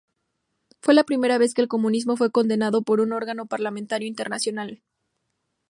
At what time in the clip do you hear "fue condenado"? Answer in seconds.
2.17-2.81